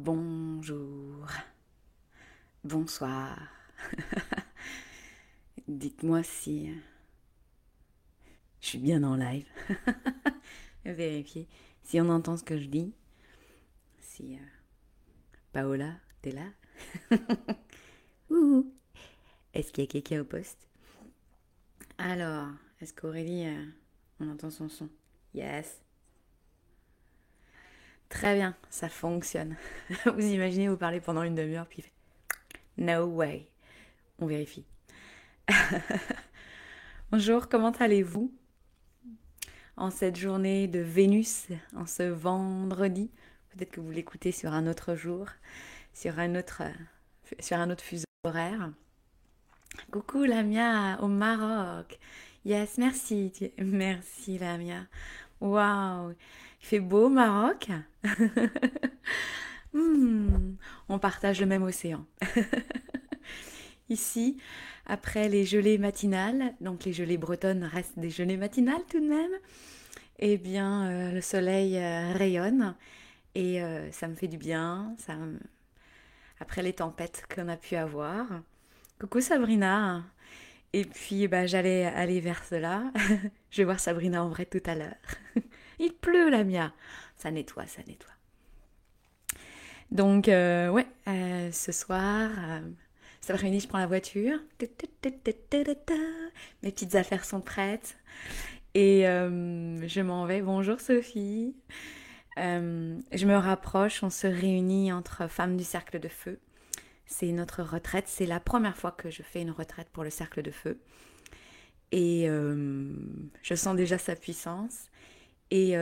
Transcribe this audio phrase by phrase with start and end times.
[0.00, 1.28] Bonjour.
[2.64, 3.38] Bonsoir.
[5.68, 6.74] Dites-moi si euh,
[8.62, 9.46] je suis bien en live.
[10.86, 11.46] Vérifiez
[11.82, 12.94] si on entend ce que je dis.
[13.98, 14.38] Si euh,
[15.52, 16.46] Paola, t'es là?
[19.52, 20.66] Est-ce qu'il y a quelqu'un au poste?
[21.98, 22.48] Alors,
[22.80, 23.66] est-ce qu'Aurélie, euh,
[24.20, 24.88] on entend son son?
[25.34, 25.82] Yes.
[28.12, 29.56] Très bien, ça fonctionne.
[30.04, 31.82] Vous imaginez, vous parlez pendant une demi-heure, puis
[32.76, 33.48] No way.
[34.18, 34.66] On vérifie.
[37.10, 38.30] Bonjour, comment allez-vous?
[39.78, 43.10] En cette journée de Vénus, en ce vendredi,
[43.48, 45.26] peut-être que vous l'écoutez sur un autre jour,
[45.94, 46.62] sur un autre,
[47.40, 48.72] sur un autre fuseau horaire.
[49.90, 51.98] Coucou Lamia au Maroc.
[52.44, 53.32] Yes, merci.
[53.58, 54.86] Merci Lamia.
[55.42, 57.68] Waouh, il fait beau au Maroc.
[59.74, 60.56] Hmm,
[60.90, 62.04] on partage le même océan.
[63.88, 64.36] Ici,
[64.84, 69.32] après les gelées matinales, donc les gelées bretonnes restent des gelées matinales tout de même,
[70.18, 72.74] eh bien euh, le soleil euh, rayonne
[73.34, 74.94] et euh, ça me fait du bien.
[76.38, 78.26] Après les tempêtes qu'on a pu avoir.
[79.00, 80.04] Coucou Sabrina.
[80.74, 82.92] Et puis bah, j'allais aller vers cela.
[83.52, 84.96] Je vais voir Sabrina en vrai tout à l'heure.
[85.78, 86.72] Il pleut la mia.
[87.16, 88.10] Ça nettoie, ça nettoie.
[89.90, 92.60] Donc, euh, ouais, euh, ce soir, euh,
[93.20, 94.38] cet après-midi, je prends la voiture.
[96.62, 97.98] Mes petites affaires sont prêtes.
[98.74, 100.40] Et je m'en vais.
[100.40, 101.54] Bonjour Sophie.
[102.38, 106.40] je me rapproche, on se réunit entre femmes du cercle de feu.
[107.04, 108.06] C'est notre retraite.
[108.08, 110.80] C'est la première fois que je fais une retraite pour le cercle de feu.
[111.92, 114.86] Et je sens déjà sa puissance.
[115.50, 115.76] Et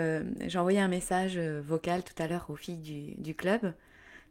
[0.46, 3.72] j'ai envoyé un message vocal tout à l'heure aux filles du, club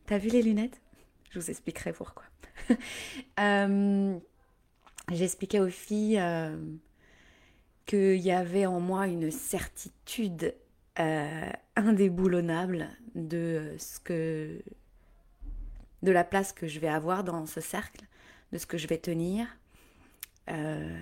[0.06, 0.82] T'as vu les lunettes?
[1.30, 2.26] Je vous expliquerai pourquoi.
[3.40, 4.20] euh,
[5.12, 6.56] J'expliquais aux filles euh,
[7.86, 10.54] qu'il y avait en moi une certitude
[11.00, 14.62] euh, indéboulonnable de ce que
[16.04, 18.06] de la place que je vais avoir dans ce cercle,
[18.54, 19.48] de ce que je vais tenir.
[20.50, 21.02] Euh,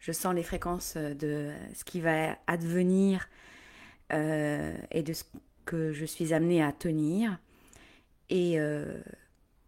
[0.00, 3.28] je sens les fréquences de ce qui va advenir
[4.10, 5.24] et de ce
[5.64, 7.38] que je suis amenée à tenir
[8.30, 9.00] et euh,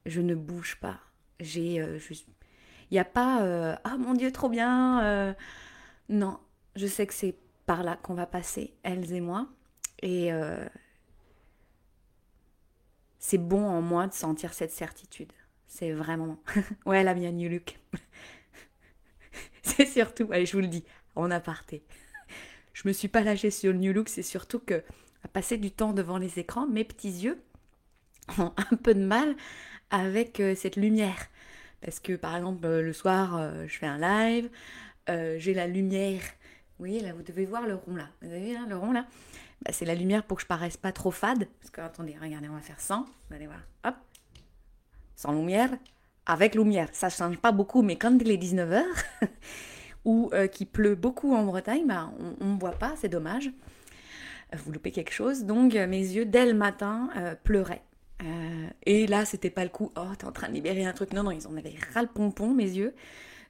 [0.07, 0.99] je ne bouge pas.
[1.41, 5.37] J'ai, euh, il n'y a pas euh, ah mon Dieu trop bien.
[6.09, 6.39] non,
[6.77, 9.49] je sais que c'est par là qu'on va passer, elles et moi,
[10.03, 10.31] et
[13.19, 15.33] c'est bon en moi de sentir cette certitude.
[15.67, 16.39] C'est vraiment.
[16.87, 17.79] ouais, la mienne, Look.
[19.77, 20.85] c'est surtout, allez, je vous le dis,
[21.15, 21.83] en aparté.
[22.73, 24.83] je me suis pas lâchée sur le New Look, c'est surtout que
[25.25, 27.41] à passer du temps devant les écrans, mes petits yeux
[28.39, 29.37] ont un peu de mal
[29.91, 31.29] avec euh, cette lumière.
[31.81, 34.51] Parce que par exemple, euh, le soir, euh, je fais un live,
[35.09, 36.23] j'ai la lumière.
[36.79, 38.09] Vous voyez, là, vous devez voir le rond là.
[38.23, 39.07] Vous avez vu le rond là?
[39.63, 41.47] Bah, C'est la lumière pour que je paraisse pas trop fade.
[41.61, 43.05] Parce que, attendez, regardez, on va faire sans.
[43.29, 43.61] Vous allez voir.
[43.85, 43.95] Hop.
[45.15, 45.71] Sans lumière,
[46.27, 46.89] avec lumière.
[46.93, 48.83] Ça ne change pas beaucoup, mais quand il est 19h,
[50.05, 52.11] ou qu'il pleut beaucoup en Bretagne, bah,
[52.41, 53.51] on ne voit pas, c'est dommage.
[54.53, 55.45] Vous loupez quelque chose.
[55.45, 57.09] Donc, mes yeux, dès le matin,
[57.45, 57.83] pleuraient.
[58.25, 61.13] Euh, et là, c'était pas le coup, oh, t'es en train de libérer un truc.
[61.13, 62.95] Non, non, ils en avaient ras le pompon, mes yeux.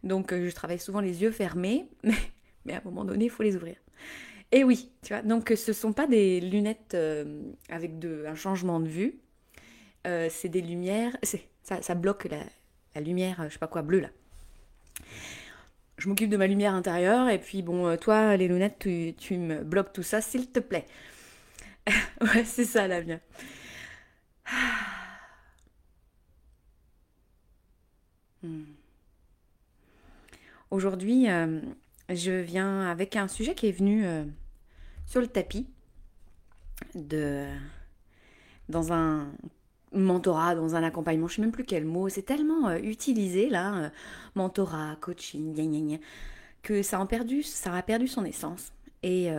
[0.02, 1.86] Donc, euh, je travaille souvent les yeux fermés,
[2.64, 3.76] mais, à un moment donné, il faut les ouvrir.
[4.50, 7.40] Et oui, tu vois, donc ce sont pas des lunettes euh,
[7.70, 9.18] avec de, un changement de vue,
[10.04, 11.16] c'est des lumières,
[11.62, 12.40] ça bloque la,
[12.94, 14.10] la, lumière, je sais pas quoi, bleue là.
[15.98, 19.92] Je m'occupe de ma lumière intérieure, et puis bon, toi, les lunettes, tu, me bloques
[19.92, 20.86] tout ça, s'il te plaît.
[22.20, 23.20] ouais, c'est ça la mienne.
[28.44, 28.64] Hmm.
[30.72, 31.60] Aujourd'hui, euh,
[32.08, 34.24] je viens avec un sujet qui est venu euh,
[35.06, 35.68] sur le tapis
[36.94, 37.46] de
[38.70, 39.30] dans un
[39.94, 43.90] mentorat, dans un accompagnement, je sais même plus quel mot, c'est tellement euh, utilisé là,
[44.34, 45.98] mentorat, coaching,
[46.62, 48.72] que ça a perdu, ça a perdu son essence.
[49.04, 49.30] Et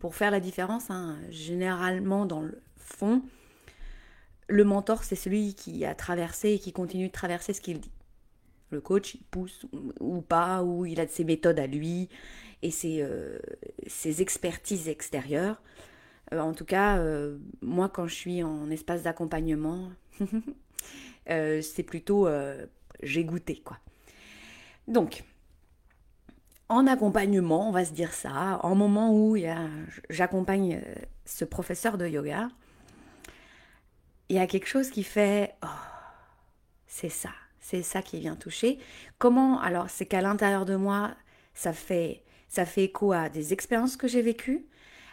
[0.00, 3.22] pour faire la différence, hein, généralement dans le fond,
[4.48, 7.92] le mentor, c'est celui qui a traversé et qui continue de traverser ce qu'il dit.
[8.70, 9.66] Le coach, il pousse
[10.00, 12.08] ou pas, ou il a ses méthodes à lui
[12.62, 13.38] et ses, euh,
[14.18, 15.62] expertises extérieures.
[16.32, 19.90] Euh, en tout cas, euh, moi, quand je suis en espace d'accompagnement,
[21.26, 22.28] c'est plutôt
[23.02, 23.78] j'ai goûté, quoi.
[24.88, 25.24] Donc,
[26.68, 29.36] en accompagnement, on va se dire ça, en moment où
[30.08, 30.82] j'accompagne
[31.24, 32.48] ce professeur de yoga,
[34.28, 35.66] il y a quelque chose qui fait oh,
[36.86, 37.30] c'est ça,
[37.60, 38.78] c'est ça qui vient toucher.
[39.18, 41.14] Comment Alors, c'est qu'à l'intérieur de moi,
[41.54, 44.66] ça fait ça fait écho à des expériences que j'ai vécues,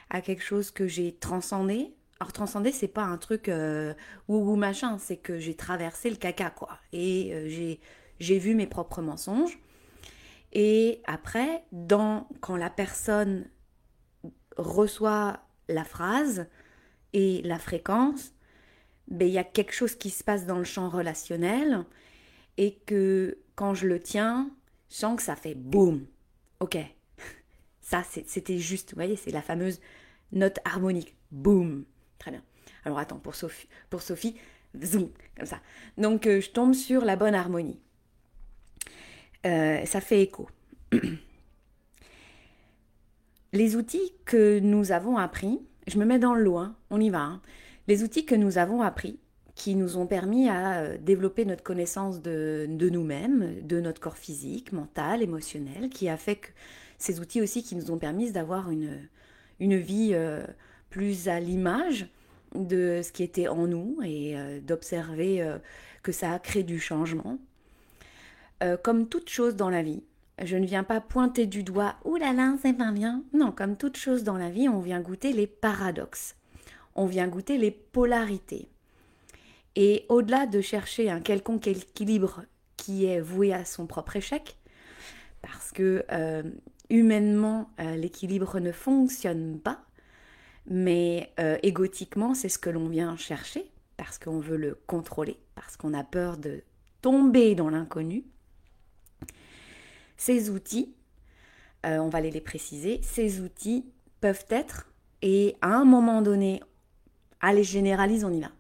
[0.10, 1.94] à quelque chose que j'ai transcendé.
[2.20, 3.94] Alors transcender, c'est pas un truc euh,
[4.28, 7.78] ou machin, c'est que j'ai traversé le caca quoi, et euh,
[8.20, 9.58] j'ai vu mes propres mensonges.
[10.52, 11.64] Et après,
[12.42, 13.48] quand la personne
[14.58, 15.40] reçoit
[15.70, 16.48] la phrase
[17.14, 18.34] et la fréquence,
[19.08, 21.86] ben, il y a quelque chose qui se passe dans le champ relationnel
[22.58, 24.52] et que quand je le tiens,
[24.90, 26.06] je sens que ça fait boum.
[26.60, 26.78] Ok,
[27.82, 29.80] ça c'était juste, vous voyez, c'est la fameuse
[30.34, 31.16] note harmonique.
[31.32, 31.86] Boum.
[32.20, 32.44] Très bien.
[32.86, 34.36] Alors attends, pour Sophie,
[34.84, 35.60] zoom, comme ça.
[35.98, 37.80] Donc euh, je tombe sur la bonne harmonie.
[39.46, 40.50] Euh, ça fait écho.
[43.54, 47.22] Les outils que nous avons appris, je me mets dans le loin, on y va.
[47.22, 47.42] Hein.
[47.88, 49.20] Les outils que nous avons appris,
[49.56, 54.72] qui nous ont permis à euh, développer notre connaissance de, nous-mêmes, de notre corps physique,
[54.72, 56.50] mental, émotionnel, qui a fait que
[56.98, 59.08] ces outils aussi qui nous ont permis d'avoir une,
[59.60, 60.14] vie
[60.90, 62.08] plus à l'image
[62.56, 65.46] de ce qui était en nous et euh, d'observer
[66.04, 67.38] que ça a créé du changement.
[68.84, 70.04] comme toute chose dans la vie,
[70.44, 73.24] je ne viens pas pointer du doigt, ouh là là, c'est pas bien.
[73.34, 76.36] Non, comme toute chose dans la vie, on vient goûter les paradoxes.
[76.96, 78.70] On vient goûter les polarités.
[79.76, 82.44] Et au-delà de chercher un quelconque équilibre
[82.78, 84.58] qui est voué à son propre échec,
[85.42, 86.44] parce que euh,
[86.90, 89.82] humainement, euh, l'équilibre ne fonctionne pas,
[90.70, 95.76] mais euh, égotiquement, c'est ce que l'on vient chercher, parce qu'on veut le contrôler, parce
[95.76, 96.64] qu'on a peur de
[97.02, 98.24] tomber dans l'inconnu.
[100.16, 100.94] Ces outils,
[101.86, 103.86] euh, on va aller les préciser, ces outils
[104.22, 104.92] peuvent être,
[105.24, 106.62] et à un moment donné,
[107.42, 108.52] allez, généralise, on y va,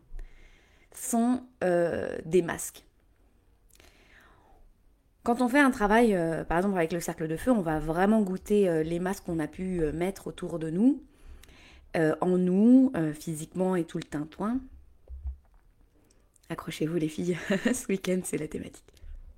[0.93, 2.83] sont euh, des masques.
[5.21, 6.17] Quand on fait un travail,
[6.47, 9.47] par exemple avec le cercle de feu, on va vraiment goûter les masques qu'on a
[9.47, 11.03] pu mettre autour de nous,
[11.95, 14.59] en nous, physiquement et tout le tintouin.
[16.49, 17.37] Accrochez-vous les filles,
[17.73, 18.83] ce week-end c'est la thématique.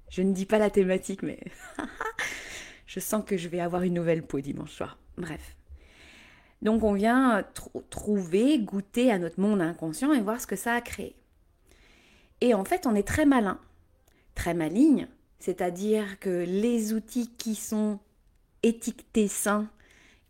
[0.09, 1.39] Je ne dis pas la thématique, mais
[2.85, 4.97] je sens que je vais avoir une nouvelle peau dimanche soir.
[5.17, 5.55] Bref.
[6.61, 7.43] Donc on vient
[7.89, 11.15] trouver, goûter à notre monde inconscient et voir ce que ça a créé.
[12.41, 13.59] Et en fait, on est très malin,
[14.35, 15.07] très maligne,
[15.39, 17.99] c'est-à-dire que les outils qui sont
[18.63, 19.69] étiquetés sains,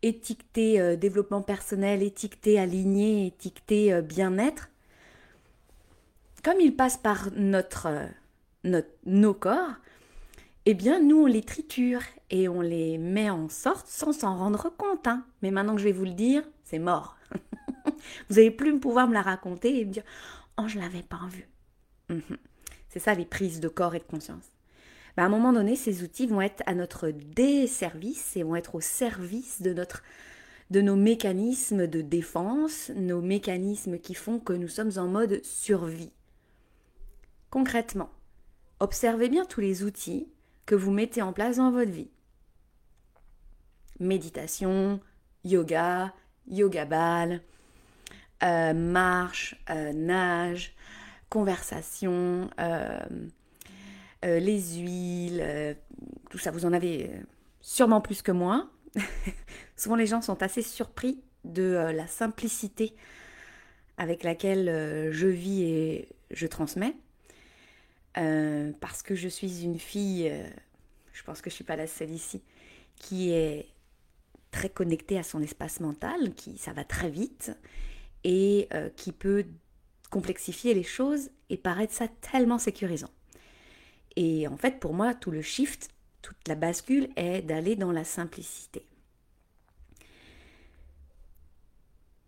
[0.01, 4.69] étiquetés euh, développement personnel, étiquetés aligné, étiquetés euh, bien-être,
[6.43, 7.87] comme ils passent par notre
[8.65, 9.73] euh, nos corps,
[10.65, 14.69] eh bien nous on les triture et on les met en sorte sans s'en rendre
[14.75, 15.07] compte.
[15.07, 15.25] Hein.
[15.41, 17.17] Mais maintenant que je vais vous le dire, c'est mort.
[17.85, 20.03] vous n'allez plus pouvoir me la raconter et me dire
[20.57, 21.47] Oh, je l'avais pas vu.
[22.09, 22.37] Mhm.
[22.89, 24.49] c'est ça les prises de corps et de conscience.
[25.17, 28.75] Ben, à un moment donné, ces outils vont être à notre desservice et vont être
[28.75, 30.03] au service de notre
[30.69, 36.13] de nos mécanismes de défense, nos mécanismes qui font que nous sommes en mode survie.
[37.49, 38.09] Concrètement,
[38.81, 40.27] Observez bien tous les outils
[40.65, 42.09] que vous mettez en place dans votre vie.
[43.99, 44.99] Méditation,
[45.43, 46.15] yoga,
[46.47, 47.41] yoga ball,
[48.41, 50.73] euh, marche, euh, nage,
[51.29, 52.97] conversation, euh,
[54.23, 55.75] les huiles,
[56.29, 57.09] tout ça, vous en avez
[57.59, 58.69] sûrement plus que moi.
[59.75, 62.95] Souvent les gens sont assez surpris de la simplicité
[63.97, 66.95] avec laquelle je vis et je transmets.
[68.17, 70.43] Euh, parce que je suis une fille, euh,
[71.13, 72.41] je pense que je ne suis pas la seule ici,
[72.97, 73.69] qui est
[74.51, 77.51] très connectée à son espace mental, qui ça va très vite
[78.25, 79.45] et euh, qui peut
[80.09, 83.09] complexifier les choses et paraître ça tellement sécurisant.
[84.15, 85.89] Et en fait, pour moi, tout le shift,
[86.21, 88.85] toute la bascule est d'aller dans la simplicité.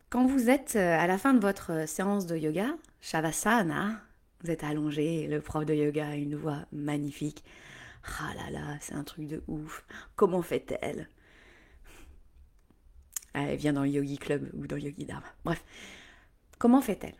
[0.10, 4.02] Quand vous êtes à la fin de votre séance de yoga, Shavasana,
[4.44, 7.44] vous êtes allongé, le prof de yoga a une voix magnifique.
[8.20, 9.86] Ah là là, c'est un truc de ouf.
[10.16, 11.10] Comment fait-elle?
[13.34, 15.26] Elle vient dans le Yogi Club ou dans le Yogi Dharma.
[15.44, 15.64] Bref,
[16.60, 17.16] comment fait-elle?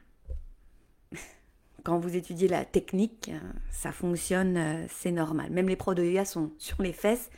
[1.84, 3.32] Quand vous étudiez la technique,
[3.72, 5.52] ça fonctionne, euh, c'est normal.
[5.52, 7.30] Même les profs de yoga sont sur les fesses,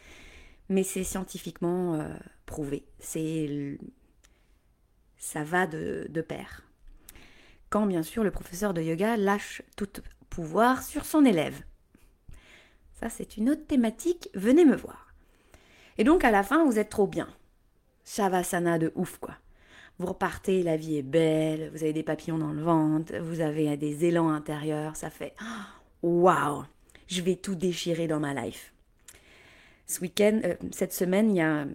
[0.70, 2.14] mais c'est scientifiquement euh,
[2.46, 2.86] prouvé.
[3.00, 3.78] C'est
[5.18, 6.66] ça va de, de pair
[7.76, 9.90] quand bien sûr le professeur de yoga lâche tout
[10.30, 11.62] pouvoir sur son élève.
[12.94, 15.14] Ça c'est une autre thématique, venez me voir.
[15.98, 17.28] Et donc à la fin vous êtes trop bien.
[18.06, 19.36] Shavasana de ouf quoi.
[20.00, 23.78] Vous repartez, la vie est belle, vous avez des papillons dans le ventre, vous avez
[23.78, 25.34] des élans intérieurs, ça fait
[26.04, 26.64] waouh,
[27.08, 28.74] je vais tout déchirer dans ma life.
[29.88, 31.66] Ce week-end, euh, cette semaine, il y a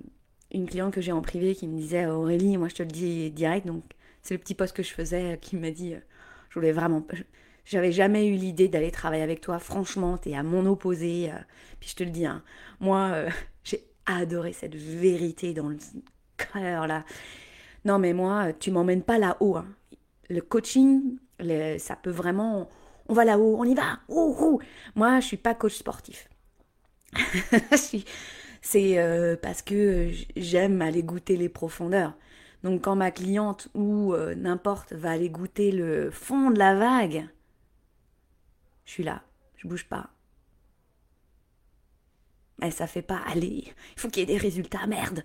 [0.53, 3.31] une cliente que j'ai en privé qui me disait Aurélie, moi je te le dis
[3.31, 3.85] direct, donc
[4.23, 5.95] c'est le petit poste que je faisais qui m'a dit
[6.51, 7.07] je voulais vraiment
[7.71, 9.61] j'avais jamais eu l'idée d'aller travailler avec toi.
[9.61, 11.31] Franchement, tu es à mon opposé.
[11.31, 11.37] Euh.
[11.79, 12.43] Puis je te le dis, hein,
[12.81, 13.31] moi, euh,
[13.65, 15.79] j'ai adoré cette vérité dans le
[16.37, 17.05] cœur là.
[17.85, 19.57] Non, mais moi, tu m'emmènes pas là-haut.
[19.57, 19.67] Hein.
[20.29, 21.17] Le coaching,
[21.79, 22.69] ça peut vraiment.
[23.09, 23.99] On va là-haut, on y va.
[24.95, 26.29] Moi, je suis pas coach sportif.
[28.63, 32.13] C'est euh, parce que j'aime aller goûter les profondeurs.
[32.63, 37.27] Donc quand ma cliente ou n'importe va aller goûter le fond de la vague,
[38.85, 39.23] je suis là,
[39.57, 40.11] je bouge pas.
[42.61, 43.73] Mais ça fait pas aller.
[43.95, 45.25] Il faut qu'il y ait des résultats, merde.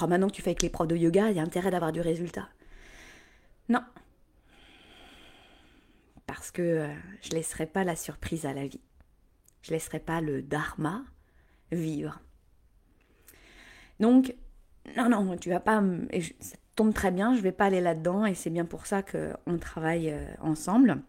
[0.00, 1.92] Oh, maintenant que tu fais avec les profs de yoga, il y a intérêt d'avoir
[1.92, 2.48] du résultat.
[3.68, 3.82] Non.
[6.26, 8.80] Parce que euh, je laisserai pas la surprise à la vie.
[9.62, 11.04] Je laisserai pas le dharma
[11.70, 12.20] vivre.
[14.00, 14.34] Donc,
[14.96, 15.82] non, non, tu vas pas.
[16.40, 19.58] Ça tombe très bien, je vais pas aller là-dedans et c'est bien pour ça qu'on
[19.58, 21.02] travaille euh, ensemble.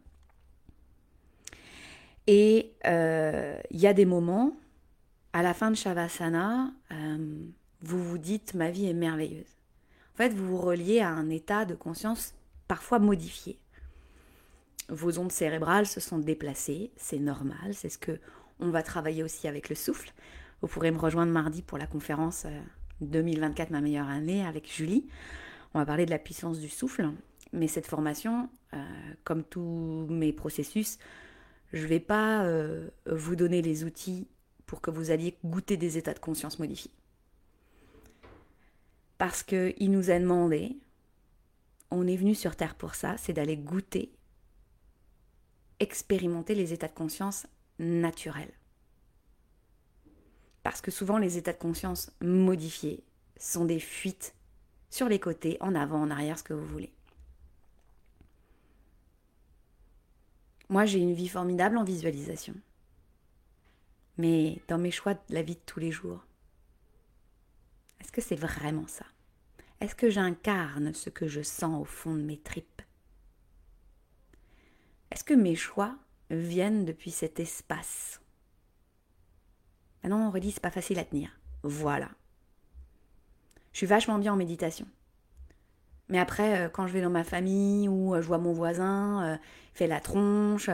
[2.27, 4.53] Et euh, il y a des moments,
[5.33, 6.71] à la fin de Shavasana,
[7.83, 9.57] vous vous dites ma vie est merveilleuse.
[10.13, 12.33] En fait, vous vous reliez à un état de conscience
[12.67, 13.59] parfois modifié.
[14.89, 18.19] Vos ondes cérébrales se sont déplacées, c'est normal, c'est ce que
[18.59, 20.13] on va travailler aussi avec le souffle.
[20.61, 22.45] Vous pourrez me rejoindre mardi pour la conférence
[23.01, 25.07] 2024 euh, ma meilleure année avec Julie.
[25.73, 27.09] On va parler de la puissance du souffle,
[27.51, 28.49] mais cette formation,
[29.23, 30.99] comme tous mes processus,
[31.73, 34.27] je ne vais pas euh, vous donner les outils
[34.65, 36.91] pour que vous alliez goûter des états de conscience modifiés.
[39.23, 40.75] Parce qu'il nous a demandé,
[41.91, 44.11] on est venu sur Terre pour ça, c'est d'aller goûter,
[45.79, 47.47] expérimenter les états de conscience
[47.79, 48.51] naturels.
[50.61, 53.01] Parce que souvent les états de conscience modifiés
[53.39, 54.35] sont des fuites
[54.89, 56.91] sur les côtés, en avant, en arrière, ce que vous voulez.
[60.67, 62.55] Moi, j'ai une vie formidable en visualisation.
[64.17, 66.25] Mais dans mes choix de la vie de tous les jours,
[68.03, 69.05] est-ce que c'est vraiment ça?
[69.79, 72.81] Est-ce que j'incarne ce que je sens au fond de mes tripes?
[75.10, 75.95] Est-ce que mes choix
[76.29, 78.19] viennent depuis cet espace?
[80.03, 81.29] Ah non, on redit, c'est pas facile à tenir.
[81.63, 82.10] Voilà.
[83.72, 84.86] Je suis vachement bien en méditation.
[86.10, 89.24] Mais après, euh, quand je vais dans ma famille ou euh, je vois mon voisin
[89.24, 89.38] euh,
[89.74, 90.69] fait la tronche,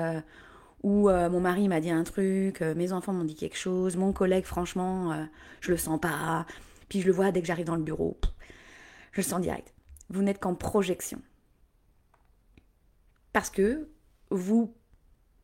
[0.81, 4.45] ou mon mari m'a dit un truc, mes enfants m'ont dit quelque chose, mon collègue,
[4.45, 5.27] franchement,
[5.59, 6.45] je le sens pas.
[6.89, 8.19] Puis je le vois dès que j'arrive dans le bureau,
[9.11, 9.73] je le sens direct.
[10.09, 11.21] Vous n'êtes qu'en projection.
[13.31, 13.89] Parce que
[14.31, 14.75] vous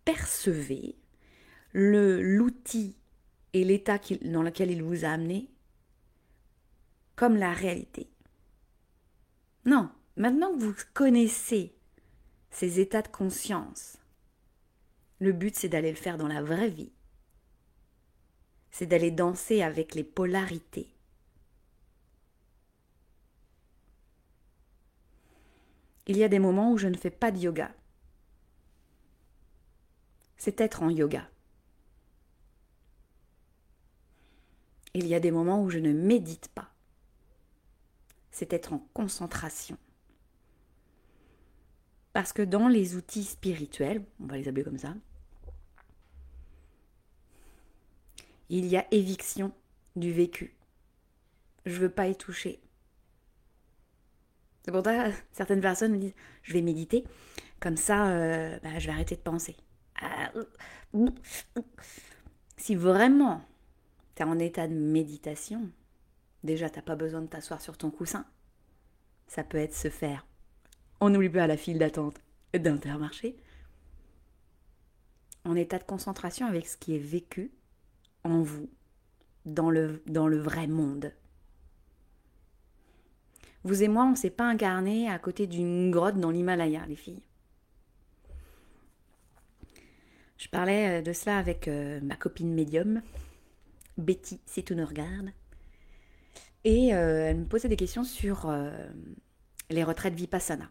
[0.04, 0.96] percevez
[1.74, 2.98] l'outil
[3.54, 5.50] et l'état dans lequel il vous a amené
[7.16, 8.10] comme la réalité.
[9.66, 11.75] Non, maintenant que vous connaissez
[12.52, 13.98] ces états de conscience,
[15.20, 16.92] le but c'est d'aller le faire dans la vraie vie.
[18.72, 20.95] C'est d'aller danser avec les polarités.
[26.07, 27.74] Il y a des moments où je ne fais pas de yoga.
[30.38, 31.29] C'est être en yoga.
[34.93, 36.75] Il y a des moments où je ne médite pas
[38.35, 39.77] c'est être en concentration.
[42.12, 44.93] Parce que dans les outils spirituels, on va les appeler comme ça,
[48.50, 49.53] il y a éviction
[49.95, 50.53] du vécu.
[51.65, 52.59] Je veux pas y toucher.
[54.65, 57.03] C'est pour ça certaines personnes me disent je vais méditer,
[57.60, 59.55] comme ça euh, bah, je vais arrêter de penser.
[62.57, 63.41] Si vraiment
[64.15, 65.69] tu es en état de méditation,
[66.45, 68.24] Déjà, t'as pas besoin de t'asseoir sur ton coussin.
[69.25, 70.27] Ça peut être se faire.
[71.01, 72.22] On n'oublie pas la file d'attente
[72.53, 73.36] d'Intermarché.
[75.43, 77.51] En état de concentration avec ce qui est vécu
[78.24, 78.69] en vous,
[79.45, 81.12] dans le, dans le vrai monde.
[83.65, 86.95] Vous et moi, on ne s'est pas incarné à côté d'une grotte dans l'Himalaya, les
[86.95, 87.24] filles.
[90.38, 93.01] Je parlais euh, de cela avec euh, ma copine médium,
[93.98, 95.31] Betty, si tu nous regardes.
[96.63, 98.55] Et euh, elle me posait des questions sur
[99.72, 100.69] les retraites vipassana,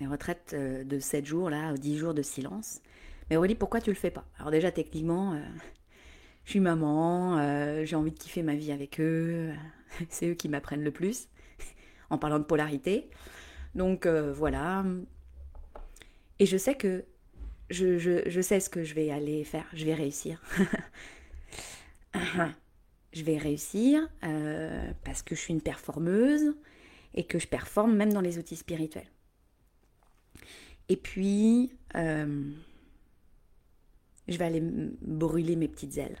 [0.00, 2.82] les retraites de 7 jours, là, 10 jours de silence.
[3.30, 4.26] Mais Aurélie, pourquoi tu le fais pas?
[4.38, 5.34] Alors déjà, techniquement,
[6.44, 9.50] je suis maman, j'ai envie de kiffer ma vie avec eux,
[10.10, 11.28] c'est eux qui m'apprennent le plus,
[12.10, 13.10] en parlant de polarité.
[13.74, 14.84] Donc euh, voilà.
[16.38, 17.04] Et je sais que
[17.70, 19.66] je, sais ce que je vais aller faire.
[19.72, 20.40] Je vais réussir.
[23.12, 26.54] je vais réussir euh, parce que je suis une performeuse
[27.14, 29.10] et que je performe même dans les outils spirituels.
[30.88, 32.50] Et puis, euh,
[34.28, 36.18] je vais aller brûler mes petites ailes.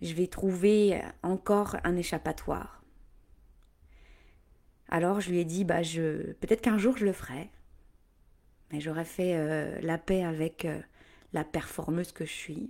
[0.00, 2.81] Je vais trouver encore un échappatoire.
[4.92, 7.48] Alors je lui ai dit, bah je, peut-être qu'un jour je le ferai,
[8.70, 10.78] mais j'aurais fait euh, la paix avec euh,
[11.32, 12.68] la performeuse que je suis,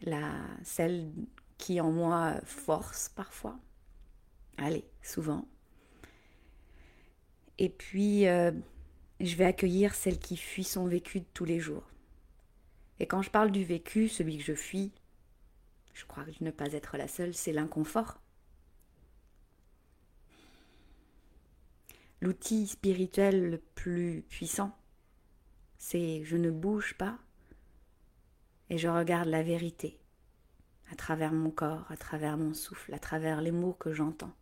[0.00, 0.32] la
[0.64, 1.12] celle
[1.58, 3.56] qui en moi force parfois,
[4.58, 5.46] allez, souvent.
[7.58, 8.50] Et puis euh,
[9.20, 11.88] je vais accueillir celle qui fuit son vécu de tous les jours.
[12.98, 14.90] Et quand je parle du vécu, celui que je fuis,
[15.94, 18.20] je crois que ne pas être la seule, c'est l'inconfort.
[22.22, 24.76] L'outil spirituel le plus puissant,
[25.78, 27.18] c'est je ne bouge pas
[28.68, 29.98] et je regarde la vérité
[30.92, 34.34] à travers mon corps, à travers mon souffle, à travers les mots que j'entends.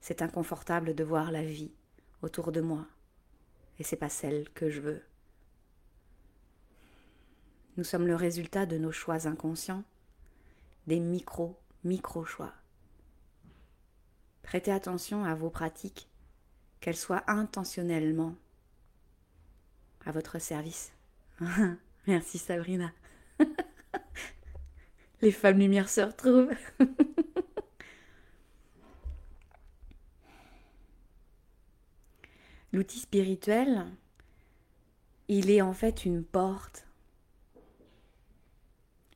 [0.00, 1.72] C'est inconfortable de voir la vie
[2.22, 2.86] autour de moi
[3.78, 5.02] et c'est pas celle que je veux.
[7.76, 9.84] Nous sommes le résultat de nos choix inconscients,
[10.88, 12.52] des micro, micro-choix.
[14.48, 16.08] Prêtez attention à vos pratiques,
[16.80, 18.34] qu'elles soient intentionnellement
[20.06, 20.90] à votre service.
[22.06, 22.90] Merci Sabrina.
[25.20, 26.54] Les femmes lumières se retrouvent.
[32.72, 33.84] L'outil spirituel,
[35.28, 36.86] il est en fait une porte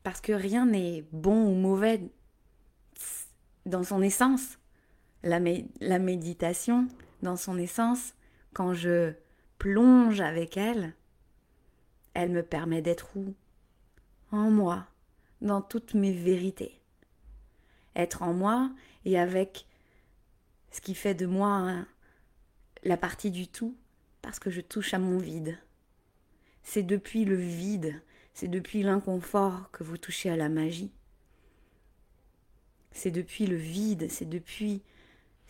[0.03, 2.03] parce que rien n'est bon ou mauvais
[3.65, 4.59] dans son essence.
[5.23, 6.89] La, méditation,
[7.23, 8.15] dans son essence,
[8.53, 9.13] quand je
[9.59, 10.95] plonge avec elle,
[12.15, 13.35] elle me permet d'être où?
[14.31, 14.87] En moi,
[15.41, 16.81] dans toutes mes vérités.
[17.95, 18.71] Être en moi
[19.05, 19.67] et avec
[20.71, 21.85] ce qui fait de moi
[22.83, 23.77] la partie du tout,
[24.23, 25.59] parce que je touche à mon vide.
[26.63, 28.01] C'est depuis le vide
[28.35, 30.91] c'est depuis l'inconfort que vous touchez à la magie.
[32.93, 34.83] C'est depuis le vide, c'est depuis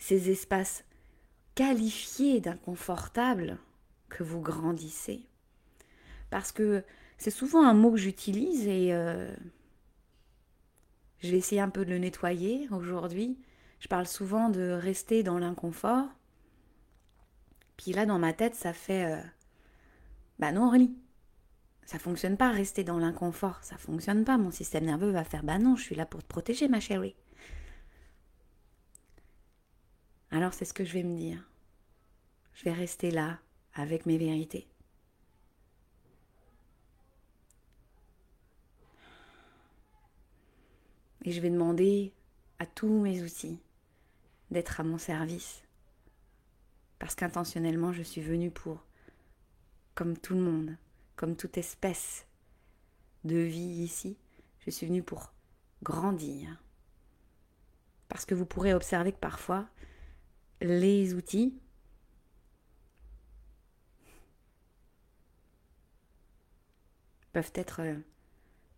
[0.03, 0.83] ces espaces
[1.55, 3.57] qualifiés d'inconfortables
[4.09, 5.25] que vous grandissez.
[6.29, 6.83] Parce que
[7.17, 9.33] c'est souvent un mot que j'utilise et euh,
[11.19, 13.39] je vais essayer un peu de le nettoyer aujourd'hui.
[13.79, 16.09] Je parle souvent de rester dans l'inconfort.
[17.77, 19.05] Puis là, dans ma tête, ça fait...
[19.05, 19.23] Euh,
[20.37, 20.97] bah non, Aurélie,
[21.85, 24.37] ça fonctionne pas, rester dans l'inconfort, ça fonctionne pas.
[24.37, 27.15] Mon système nerveux va faire bah non, je suis là pour te protéger, ma chérie.
[30.33, 31.47] Alors c'est ce que je vais me dire.
[32.55, 33.39] Je vais rester là
[33.75, 34.67] avec mes vérités.
[41.23, 42.13] Et je vais demander
[42.57, 43.59] à tous mes outils
[44.49, 45.61] d'être à mon service.
[46.97, 48.83] Parce qu'intentionnellement, je suis venue pour,
[49.93, 50.75] comme tout le monde,
[51.15, 52.25] comme toute espèce
[53.23, 54.17] de vie ici,
[54.65, 55.31] je suis venue pour
[55.83, 56.59] grandir.
[58.09, 59.69] Parce que vous pourrez observer que parfois,
[60.63, 61.53] les outils
[67.31, 67.95] peuvent être euh,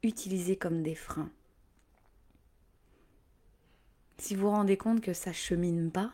[0.03, 1.31] utilisés comme des freins.
[4.17, 6.13] Si vous vous rendez compte que ça chemine pas,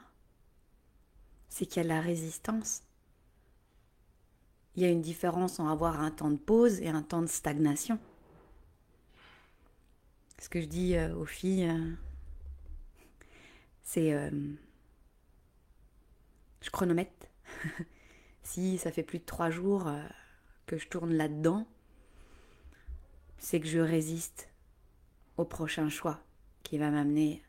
[1.49, 2.83] c'est qu'il y a la résistance
[4.75, 7.27] il y a une différence en avoir un temps de pause et un temps de
[7.27, 7.99] stagnation.
[10.39, 11.91] Ce que je dis euh, aux filles, euh,
[13.83, 14.31] c'est
[16.61, 17.27] je chronomètre.
[18.43, 19.91] si ça fait plus de trois jours
[20.65, 21.67] que je tourne là-dedans,
[23.37, 24.49] c'est que je résiste
[25.37, 26.23] au prochain choix
[26.63, 27.43] qui va m'amener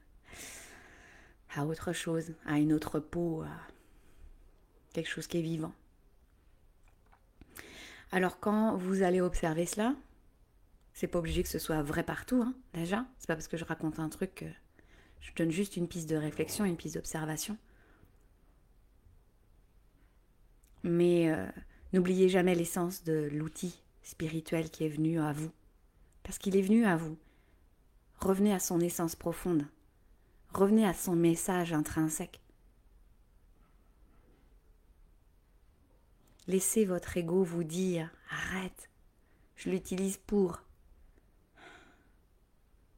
[1.55, 3.57] à autre chose, à une autre peau, à
[4.92, 5.72] quelque chose qui est vivant.
[8.11, 9.94] Alors quand vous allez observer cela,
[10.92, 13.07] c'est pas obligé que ce soit vrai partout, hein, déjà.
[13.18, 14.44] C'est pas parce que je raconte un truc que
[15.20, 17.57] je donne juste une piste de réflexion, une piste d'observation.
[20.83, 21.47] Mais euh,
[21.92, 25.51] n'oubliez jamais l'essence de l'outil spirituel qui est venu à vous.
[26.23, 27.16] Parce qu'il est venu à vous.
[28.21, 29.66] Revenez à son essence profonde.
[30.53, 32.40] Revenez à son message intrinsèque.
[36.49, 38.90] Laissez votre ego vous dire arrête,
[39.57, 40.62] je l'utilise pour.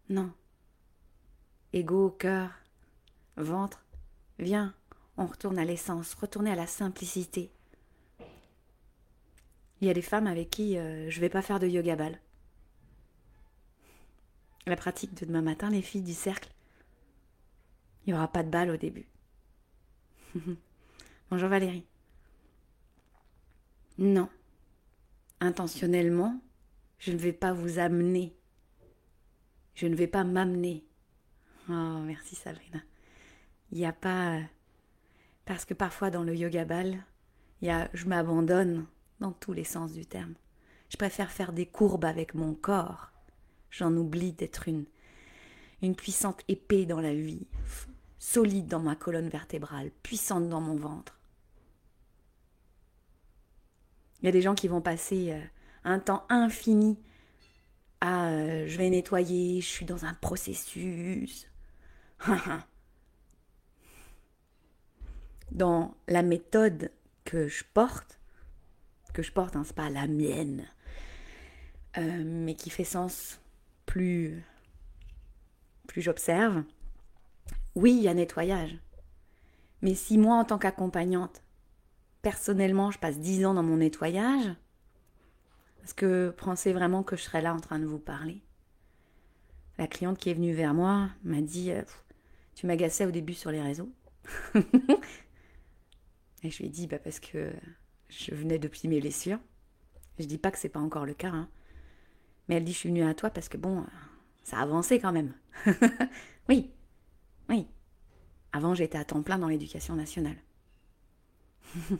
[0.09, 0.33] Non.
[1.73, 2.51] Ego, cœur,
[3.37, 3.85] ventre,
[4.39, 4.75] viens,
[5.17, 7.53] on retourne à l'essence, retourner à la simplicité.
[9.85, 12.19] Il y a des femmes avec qui euh, je vais pas faire de yoga ball.
[14.65, 16.49] La pratique de demain matin, les filles du cercle,
[18.01, 19.05] il n'y aura pas de balle au début.
[21.31, 21.85] Bonjour Valérie.
[23.99, 24.31] Non.
[25.41, 26.41] Intentionnellement,
[26.99, 28.35] je ne vais pas vous amener.
[29.75, 30.83] Je ne vais pas m'amener.
[31.69, 32.81] Oh, merci Sabrina.
[33.71, 34.41] Il n'y a pas...
[35.45, 37.05] Parce que parfois dans le yoga ball,
[37.61, 38.87] il y a je m'abandonne
[39.21, 40.35] dans tous les sens du terme.
[40.89, 43.11] Je préfère faire des courbes avec mon corps.
[43.71, 44.85] J'en oublie d'être une,
[45.83, 47.47] une puissante épée dans la vie,
[48.19, 51.19] solide dans ma colonne vertébrale, puissante dans mon ventre.
[54.21, 55.41] Il y a des gens qui vont passer euh,
[55.85, 56.99] un temps infini
[58.01, 61.49] à euh, je vais nettoyer, je suis dans un processus.
[65.53, 66.91] dans la méthode
[67.25, 68.19] que je porte,
[69.15, 70.67] que je porte, hein, c'est pas la mienne,
[71.97, 73.41] euh, mais qui fait sens
[73.87, 74.45] plus,
[75.87, 76.65] plus j'observe.
[77.75, 78.77] Oui, il y a nettoyage.
[79.81, 81.43] Mais si moi, en tant qu'accompagnante,
[82.21, 84.55] personnellement, je passe dix ans dans mon nettoyage,
[85.83, 88.43] est-ce que pensez vraiment que je serais là en train de vous parler?
[89.79, 91.83] La cliente qui est venue vers moi m'a dit euh,
[92.55, 93.93] Tu m'agaçais au début sur les réseaux.
[96.43, 97.53] Et je lui ai dit bah, Parce que
[98.19, 99.39] je venais de plier mes blessures.
[100.19, 101.31] Je dis pas que c'est pas encore le cas.
[101.31, 101.49] Hein.
[102.49, 103.85] Mais elle dit Je suis venue à toi parce que bon,
[104.45, 105.33] ça a avancé quand même.
[106.49, 106.71] oui,
[107.49, 107.67] oui.
[108.53, 110.37] Avant, j'étais à temps plein dans l'éducation nationale.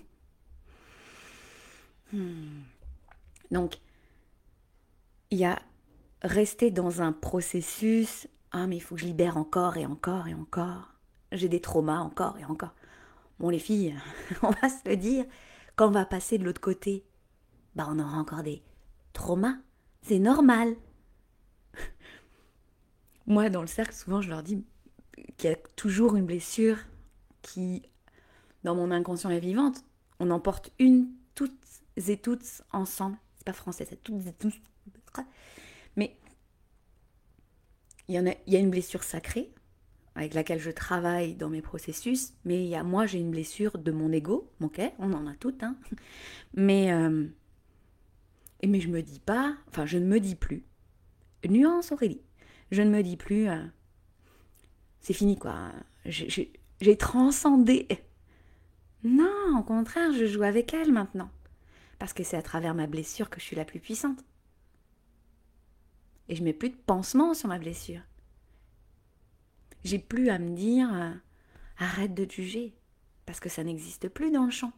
[2.13, 2.63] Hmm.
[3.51, 3.79] Donc,
[5.31, 5.61] il y a
[6.23, 8.29] rester dans un processus.
[8.53, 10.95] Ah, mais il faut que je libère encore et encore et encore.
[11.33, 12.75] J'ai des traumas encore et encore.
[13.41, 13.97] Bon, les filles,
[14.43, 15.25] on va se le dire,
[15.77, 17.05] quand on va passer de l'autre côté,
[17.75, 18.63] bah, on aura encore des
[19.13, 19.57] traumas.
[20.03, 20.75] C'est normal.
[23.27, 24.65] Moi, dans le cercle, souvent, je leur dis
[25.37, 26.79] qu'il y a toujours une blessure
[27.43, 27.83] qui,
[28.63, 29.85] dans mon inconscient est vivante.
[30.21, 31.53] On en porte une toutes
[31.97, 34.55] et toutes ensemble pas français, c'est toutes et tous.
[35.97, 36.17] Mais
[38.09, 39.53] il y, en a, il y a une blessure sacrée
[40.15, 44.13] avec laquelle je travaille dans mes processus, mais il moi j'ai une blessure de mon
[44.13, 45.77] ego, ok, on en a toutes, hein.
[46.55, 47.27] Mais euh,
[48.65, 50.65] mais je me dis pas, enfin je ne me dis plus.
[51.49, 52.23] Nuance Aurélie,
[52.71, 53.63] je ne me dis plus, euh,
[55.01, 55.73] c'est fini quoi.
[56.07, 57.89] J'ai transcendé.
[59.05, 61.31] Non, au contraire, je joue avec elle maintenant
[61.99, 64.23] parce que c'est à travers ma blessure que je suis la plus puissante.
[66.29, 68.01] Et je mets plus de pansement sur ma blessure.
[69.85, 71.13] J'ai plus à me dire euh,
[71.79, 72.75] arrête de juger,
[73.27, 74.73] parce que ça n'existe plus dans le champ.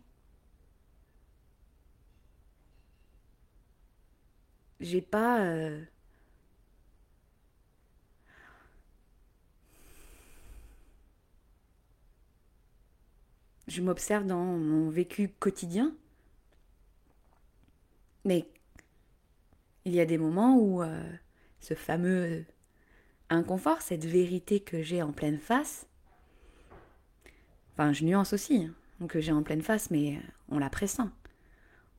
[4.80, 5.40] J'ai pas.
[5.44, 5.84] Euh,
[13.68, 15.94] je m'observe dans mon vécu quotidien
[18.26, 18.46] mais
[19.84, 21.12] il y a des moments où euh,
[21.60, 22.44] ce fameux
[23.30, 25.86] inconfort, cette vérité que j'ai en pleine face,
[27.72, 28.64] enfin je nuance aussi,
[29.00, 31.08] hein, que j'ai en pleine face, mais on la pressent.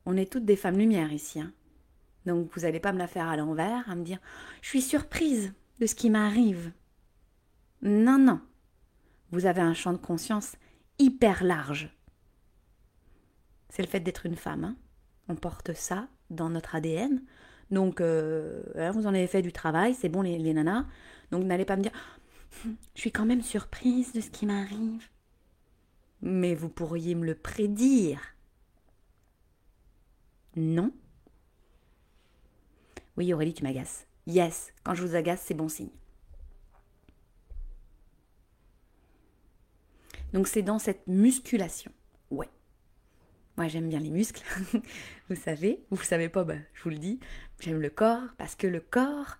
[0.06, 1.40] On est toutes des femmes lumière ici.
[1.40, 1.52] Hein.
[2.26, 4.18] Donc vous n'allez pas me la faire à l'envers, à me dire
[4.62, 6.72] je suis surprise de ce qui m'arrive.
[7.82, 8.40] Non, non.
[9.30, 10.56] Vous avez un champ de conscience
[10.98, 11.94] hyper large.
[13.68, 14.64] C'est le fait d'être une femme.
[14.64, 14.76] Hein.
[15.28, 17.22] On porte ça dans notre ADN.
[17.70, 18.62] Donc, euh,
[18.92, 20.86] vous en avez fait du travail, c'est bon les nanas.
[21.30, 21.92] Donc, n'allez pas me dire,
[22.94, 25.08] je suis quand même surprise de ce qui m'arrive.
[26.22, 28.20] Mais vous pourriez me le prédire.
[30.56, 30.92] Non
[33.16, 34.06] Oui, Aurélie, tu m'agaces.
[34.26, 35.90] Yes, quand je vous agace, c'est bon signe.
[40.32, 41.92] Donc, c'est dans cette musculation.
[42.30, 42.50] Ouais.
[43.56, 44.42] Moi, j'aime bien les muscles,
[45.28, 45.84] vous savez.
[45.90, 47.18] Vous savez pas, ben, je vous le dis.
[47.60, 49.38] J'aime le corps parce que le corps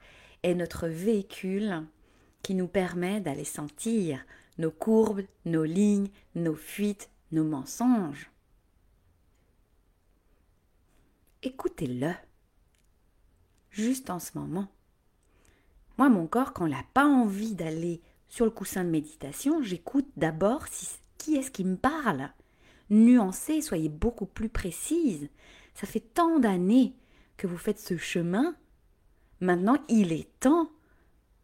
[0.54, 1.84] notre véhicule
[2.42, 4.24] qui nous permet d'aller sentir
[4.58, 8.30] nos courbes, nos lignes, nos fuites, nos mensonges.
[11.42, 12.12] Écoutez-le.
[13.70, 14.68] Juste en ce moment.
[15.98, 20.08] Moi, mon corps, quand il n'a pas envie d'aller sur le coussin de méditation, j'écoute
[20.16, 20.66] d'abord
[21.18, 22.30] qui est-ce qui me parle
[22.90, 25.28] nuancée, soyez beaucoup plus précise.
[25.74, 26.94] Ça fait tant d'années
[27.36, 28.56] que vous faites ce chemin.
[29.40, 30.70] Maintenant, il est temps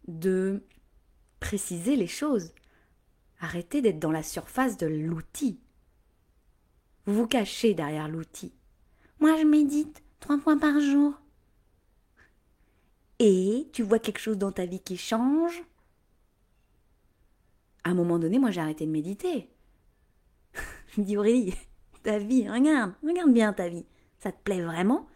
[0.08, 0.62] de
[1.40, 2.52] préciser les choses.
[3.40, 5.60] Arrêtez d'être dans la surface de l'outil.
[7.06, 8.52] Vous vous cachez derrière l'outil.
[9.20, 11.14] Moi, je médite trois fois par jour.
[13.18, 15.62] Et tu vois quelque chose dans ta vie qui change
[17.84, 19.48] À un moment donné, moi, j'ai arrêté de méditer.
[20.96, 21.54] je dis, Aurélie,
[22.02, 23.86] ta vie, regarde, regarde bien ta vie.
[24.18, 25.06] Ça te plaît vraiment?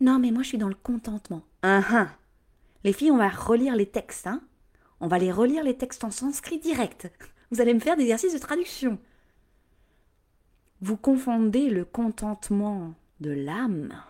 [0.00, 1.42] Non, mais moi, je suis dans le contentement.
[1.64, 2.06] Uh
[2.84, 4.42] Les filles, on va relire les textes, hein
[5.00, 7.10] On va les relire les textes en sanskrit direct.
[7.50, 8.98] Vous allez me faire des exercices de traduction.
[10.80, 14.02] Vous confondez le contentement de l'âme,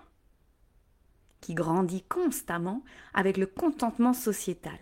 [1.40, 4.78] qui grandit constamment, avec le contentement sociétal.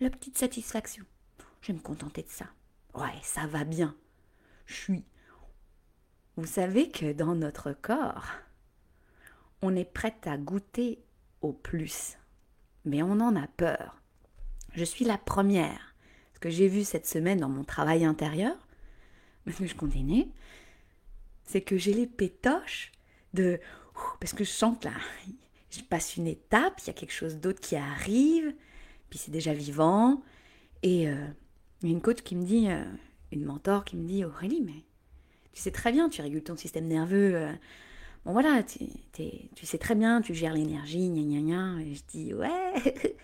[0.00, 1.04] La petite satisfaction.
[1.60, 2.46] Je vais me contenter de ça.
[2.94, 3.94] Ouais, ça va bien.
[4.64, 5.04] Je suis.
[6.36, 8.24] Vous savez que dans notre corps,
[9.62, 11.02] on est prête à goûter
[11.42, 12.18] au plus,
[12.84, 14.00] mais on en a peur.
[14.74, 15.94] Je suis la première.
[16.34, 18.56] Ce que j'ai vu cette semaine dans mon travail intérieur,
[19.44, 20.26] parce que je continue,
[21.44, 22.92] c'est que j'ai les pétoches
[23.34, 23.60] de...
[24.18, 24.92] Parce que je sens là,
[25.70, 28.54] je passe une étape, il y a quelque chose d'autre qui arrive,
[29.10, 30.22] puis c'est déjà vivant.
[30.82, 31.26] Et euh,
[31.82, 32.84] une coach qui me dit, euh,
[33.32, 34.84] une mentor qui me dit, Aurélie, mais
[35.52, 37.34] tu sais très bien, tu régules ton système nerveux.
[37.34, 37.52] Euh,
[38.24, 38.78] bon voilà, tu,
[39.62, 41.80] sais très bien, tu gères l'énergie, gna gna gna.
[41.82, 42.74] Et je dis, ouais,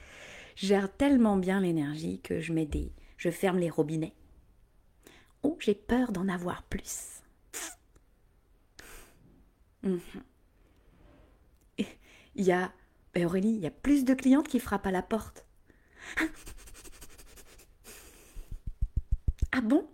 [0.57, 2.69] je gère tellement bien l'énergie que je mets.
[3.17, 4.15] Je ferme les robinets.
[5.43, 7.23] Oh, j'ai peur d'en avoir plus.
[9.83, 10.01] Mhm.
[12.35, 12.73] Il y a,
[13.15, 15.47] ben Aurélie, il y a plus de clientes qui frappent à la porte.
[19.53, 19.89] ah bon?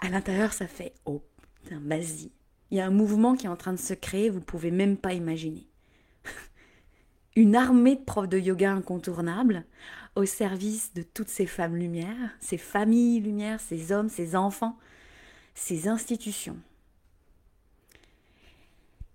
[0.00, 1.22] À l'intérieur, ça fait oh
[1.62, 2.32] putain, vas-y.
[2.70, 4.96] Il y a un mouvement qui est en train de se créer, vous pouvez même
[4.96, 5.66] pas imaginer.
[7.36, 9.64] Une armée de profs de yoga incontournables
[10.16, 14.76] au service de toutes ces femmes lumières, ces familles lumières, ces hommes, ces enfants,
[15.54, 16.56] ces institutions.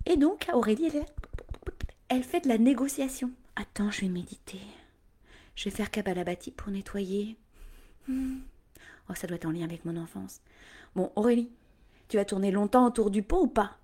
[0.05, 0.89] Et donc, Aurélie,
[2.09, 3.31] elle, fait de la négociation.
[3.55, 4.59] Attends, je vais méditer.
[5.55, 7.37] Je vais faire Kabbalabati pour nettoyer.
[8.07, 8.39] Hmm.
[9.09, 10.41] Oh, ça doit être en lien avec mon enfance.
[10.95, 11.51] Bon, Aurélie,
[12.13, 13.79] tu vas tourner longtemps autour du pot ou pas?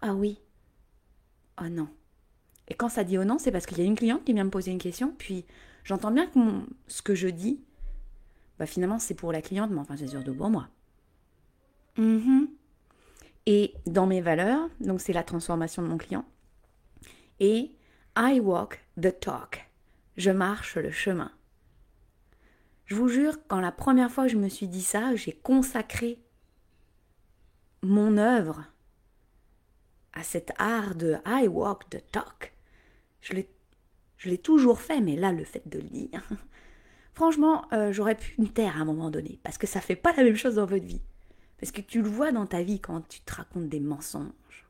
[0.00, 0.38] Ah oui.
[1.60, 1.88] Oh non.
[2.68, 4.44] Et quand ça dit oh non, c'est parce qu'il y a une cliente qui vient
[4.44, 5.44] me poser une question, puis
[5.82, 6.38] j'entends bien que
[6.86, 7.64] ce que je dis,
[8.60, 10.68] bah finalement c'est pour la cliente, mais enfin c'est sûr de pour moi.
[11.96, 12.44] Mm
[13.46, 16.24] et dans mes valeurs, donc c'est la transformation de mon client.
[17.40, 17.72] Et
[18.16, 19.68] I walk the talk.
[20.16, 21.32] Je marche le chemin.
[22.84, 26.20] Je vous jure, quand la première fois que je me suis dit ça, j'ai consacré
[27.82, 28.64] mon œuvre
[30.12, 32.52] à cet art de I walk the talk.
[33.20, 33.34] Je
[34.28, 36.22] l'ai, toujours fait, mais là, le fait de le dire,
[37.14, 40.12] franchement, euh, j'aurais pu me taire à un moment donné, parce que ça fait pas
[40.12, 41.02] la même chose dans votre vie.
[41.58, 44.68] Parce que tu le vois dans ta vie quand tu te racontes des mensonges.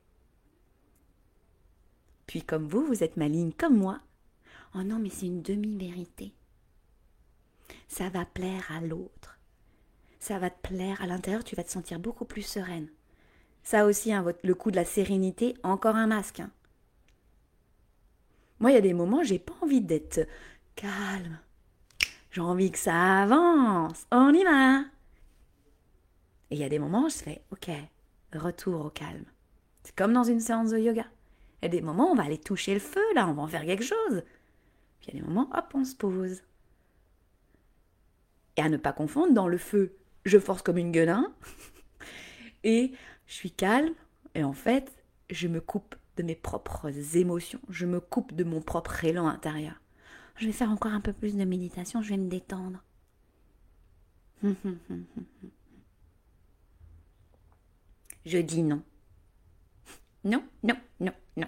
[2.26, 4.00] Puis comme vous, vous êtes maligne comme moi.
[4.74, 6.32] Oh non, mais c'est une demi-vérité.
[7.88, 9.38] Ça va plaire à l'autre.
[10.20, 12.88] Ça va te plaire à l'intérieur, tu vas te sentir beaucoup plus sereine.
[13.62, 16.40] Ça aussi, hein, le coup de la sérénité, encore un masque.
[16.40, 16.50] Hein.
[18.58, 20.26] Moi, il y a des moments, j'ai pas envie d'être
[20.76, 21.38] calme.
[22.30, 24.06] J'ai envie que ça avance.
[24.12, 24.82] On y va.
[26.50, 27.70] Et il y a des moments je fais, ok,
[28.34, 29.24] retour au calme.
[29.82, 31.06] C'est comme dans une séance de yoga.
[31.62, 33.48] Il y a des moments on va aller toucher le feu, là, on va en
[33.48, 34.22] faire quelque chose.
[35.00, 36.42] Puis il y a des moments, hop, on se pose.
[38.56, 41.32] Et à ne pas confondre, dans le feu, je force comme une gueulin.
[42.64, 42.92] et
[43.30, 43.94] je suis calme.
[44.34, 44.92] Et en fait,
[45.30, 47.60] je me coupe de mes propres émotions.
[47.70, 49.80] Je me coupe de mon propre élan intérieur.
[50.36, 52.82] Je vais faire encore un peu plus de méditation, je vais me détendre.
[58.26, 58.82] Je dis non.
[60.24, 61.46] Non, non, non, non.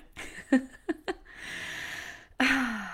[2.45, 2.89] Ah.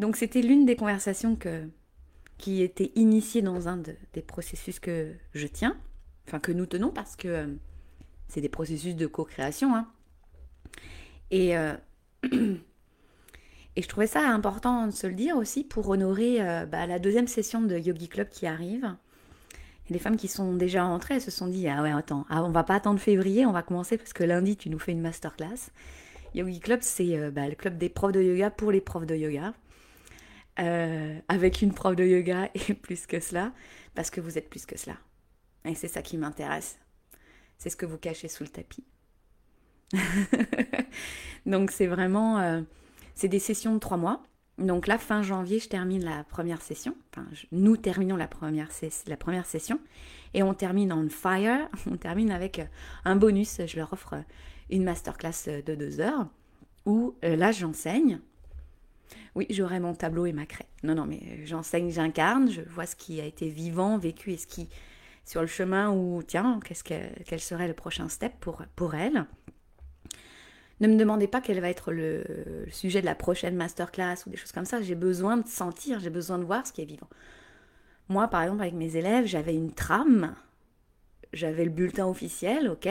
[0.00, 1.38] Donc c'était l'une des conversations
[2.36, 5.80] qui était initiée dans un des processus que je tiens,
[6.26, 7.46] enfin que nous tenons parce que euh,
[8.28, 9.74] c'est des processus de co-création.
[9.74, 9.88] Hein.
[11.30, 11.74] Et, euh,
[12.24, 16.98] et je trouvais ça important de se le dire aussi pour honorer euh, bah, la
[16.98, 18.94] deuxième session de Yogi Club qui arrive
[19.90, 22.50] les femmes qui sont déjà entrées, elles se sont dit Ah ouais, attends, ah, on
[22.50, 25.70] va pas attendre février, on va commencer parce que lundi, tu nous fais une masterclass.
[26.34, 29.52] Yogi Club, c'est bah, le club des profs de yoga pour les profs de yoga.
[30.56, 33.52] Avec une prof de yoga et plus que cela,
[33.94, 34.96] parce que vous êtes plus que cela.
[35.64, 36.78] Et c'est ça qui m'intéresse.
[37.58, 38.84] C'est ce que vous cachez sous le tapis.
[41.46, 42.38] Donc c'est vraiment...
[42.38, 42.62] Euh,
[43.14, 44.22] c'est des sessions de trois mois.
[44.58, 46.96] Donc là, fin janvier, je termine la première session.
[47.10, 48.68] Enfin, nous terminons la première,
[49.06, 49.80] la première session.
[50.34, 51.68] Et on termine en fire.
[51.90, 52.64] On termine avec euh,
[53.04, 53.60] un bonus.
[53.66, 54.14] Je leur offre
[54.70, 56.26] une masterclass de deux heures
[56.86, 58.18] où là, j'enseigne.
[59.34, 60.66] Oui, j'aurai mon tableau et ma craie.
[60.82, 64.46] Non, non, mais j'enseigne, j'incarne, je vois ce qui a été vivant, vécu et ce
[64.46, 64.68] qui,
[65.24, 69.26] sur le chemin où, tiens, qu'est-ce que, quel serait le prochain step pour, pour elle?
[70.80, 72.24] Ne me demandez pas quel va être le,
[72.70, 74.82] sujet de la prochaine masterclass ou des choses comme ça.
[74.82, 77.08] J'ai besoin de sentir, j'ai besoin de voir ce qui est vivant.
[78.08, 80.34] Moi, par exemple, avec mes élèves, j'avais une trame,
[81.32, 82.88] j'avais le bulletin officiel, ok.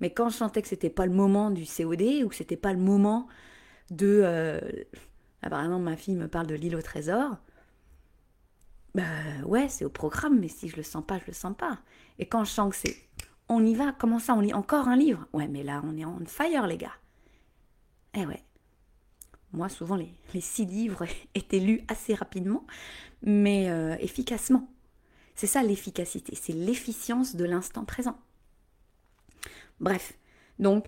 [0.00, 2.72] Mais quand je sentais que c'était pas le moment du COD ou que c'était pas
[2.72, 3.28] le moment
[3.90, 4.22] de.
[4.24, 4.60] Euh,
[5.48, 7.36] par exemple, ma fille me parle de l'île au trésor.
[8.94, 9.02] Bah
[9.44, 11.78] ouais, c'est au programme, mais si je le sens pas, je le sens pas.
[12.18, 12.96] Et quand je sens que c'est
[13.48, 15.26] on y va, comment ça, on lit encore un livre?
[15.32, 16.94] Ouais, mais là, on est en fire, les gars.
[18.14, 18.42] Eh ouais.
[19.52, 21.04] Moi, souvent, les, six livres
[21.34, 22.66] étaient lus assez rapidement,
[23.22, 24.68] mais euh, efficacement.
[25.34, 28.16] C'est ça l'efficacité, c'est l'efficience de l'instant présent.
[29.80, 30.14] Bref,
[30.60, 30.86] donc,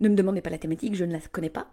[0.00, 1.68] ne me demandez pas la thématique, je ne la connais pas.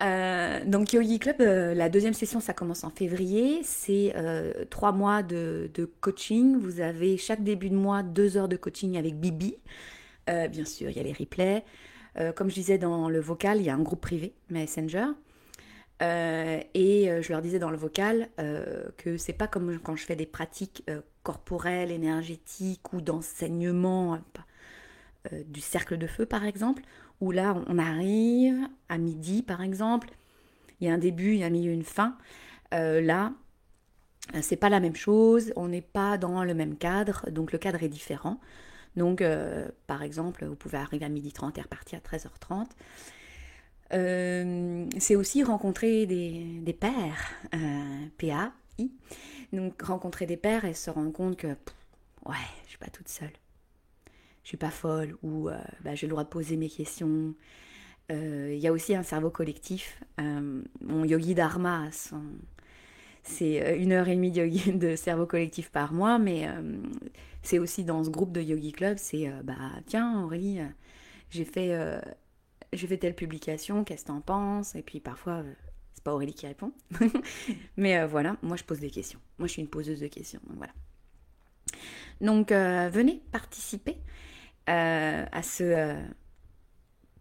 [0.00, 3.60] Euh, donc Yogi Club, euh, la deuxième session, ça commence en février.
[3.64, 6.56] C'est euh, trois mois de, coaching.
[6.56, 9.56] Vous avez chaque début de mois deux heures de coaching avec Bibi.
[10.26, 11.64] bien sûr, il y a les replays.
[12.36, 15.06] comme je disais dans le vocal, il y a un groupe privé, Messenger.
[16.00, 18.28] et je leur disais dans le vocal
[18.98, 20.84] que c'est pas comme quand je fais des pratiques
[21.22, 24.18] corporelles, énergétiques ou d'enseignement
[25.46, 26.82] du cercle de feu par exemple,
[27.20, 30.10] où là, on arrive à midi, par exemple.
[30.80, 32.16] Il y a un début, il y a un milieu, une fin.
[32.74, 33.32] Euh, là,
[34.40, 35.52] c'est pas la même chose.
[35.56, 38.38] On n'est pas dans le même cadre, donc le cadre est différent.
[38.96, 42.66] Donc, euh, par exemple, vous pouvez arriver à midi 30 et repartir à 13h30.
[43.94, 47.32] Euh, c'est aussi rencontrer des, des pairs,
[48.18, 48.88] PAI.
[49.52, 51.48] Donc, rencontrer des pairs et se rendre compte que,
[52.26, 53.32] ouais, je suis pas toute seule
[54.48, 57.34] je suis pas folle ou euh, bah, j'ai le droit de poser mes questions.
[58.10, 60.02] Euh, il y a aussi un cerveau collectif.
[60.18, 61.90] Euh, mon yogi dharma,
[63.22, 66.48] c'est une heure et demie de, yogi, de cerveau collectif par mois, mais
[67.42, 70.60] c'est aussi dans ce groupe de yogi club, c'est bah tiens Aurélie,
[71.28, 72.00] j'ai fait
[72.72, 74.74] j'ai fait telle publication, qu'est-ce que t'en penses?
[74.76, 75.42] Et puis parfois
[75.92, 76.72] c'est pas Aurélie qui répond,
[77.76, 79.20] mais voilà, moi je pose des questions.
[79.36, 80.72] Moi je suis une poseuse de questions, donc voilà.
[82.22, 83.98] Donc venez participer.
[84.68, 85.94] Euh, à ce euh,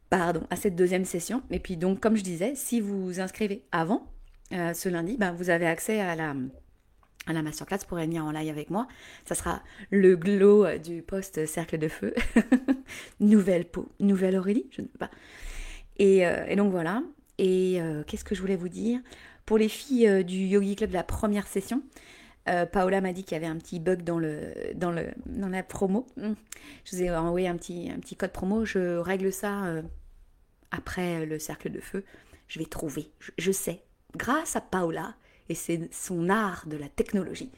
[0.10, 1.42] pardon, à cette deuxième session.
[1.50, 4.12] Et puis donc, comme je disais, si vous vous inscrivez avant
[4.54, 6.36] euh, ce lundi, ben, vous avez accès à la,
[7.26, 8.88] à la masterclass pour venir en live avec moi.
[9.26, 12.14] Ça sera le glow du post cercle de feu.
[13.22, 15.12] nouvelle peau, nouvelle Aurélie, je ne sais pas.
[15.98, 17.02] Et, donc voilà.
[17.38, 19.00] Et qu'est-ce que je voulais vous dire?
[19.46, 21.82] Pour les filles du Yogi Club de la première session,
[22.48, 26.08] euh, Paola m'a dit qu'il y avait un petit bug dans, la promo.
[26.18, 26.34] Hmm.
[26.86, 28.66] Je vous ai envoyé un petit, code promo.
[28.66, 29.82] Je règle ça euh,
[30.72, 32.04] après le cercle de feu.
[32.48, 33.12] Je vais trouver.
[33.38, 33.82] Je, sais.
[34.16, 35.16] Grâce à Paola
[35.50, 37.52] et c'est son art de la technologie,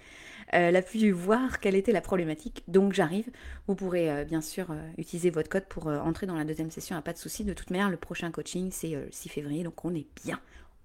[0.47, 2.63] elle a pu voir quelle était la problématique.
[2.67, 3.29] Donc j'arrive.
[3.67, 6.99] Vous pourrez bien sûr utiliser votre code pour entrer dans la deuxième session.
[7.03, 7.43] pas de souci.
[7.43, 9.63] De toute manière, le prochain coaching, c'est le 6 février.
[9.63, 10.39] Donc on est bien.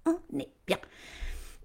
[0.05, 0.77] On est bien.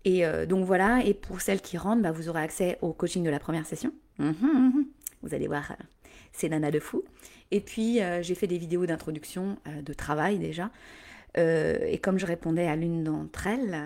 [0.04, 3.22] Et euh, donc voilà, et pour celles qui rentrent, bah, vous aurez accès au coaching
[3.22, 3.92] de la première session.
[4.18, 4.86] Mhm, mhm.
[5.22, 5.84] Vous allez voir, euh,
[6.32, 7.04] c'est nana de fou.
[7.50, 10.70] Et puis euh, j'ai fait des vidéos d'introduction de travail déjà.
[11.36, 13.76] et comme je répondais à l'une d'entre elles,